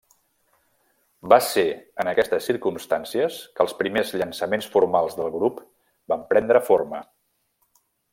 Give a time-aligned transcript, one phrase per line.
[1.33, 1.65] Va ser
[2.03, 5.61] en aquestes circumstàncies que els primers llançaments formals del grup
[6.15, 7.03] van prendre forma.